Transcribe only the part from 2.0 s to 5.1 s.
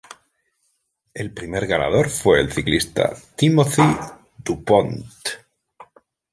fue el ciclista Timothy Dupont.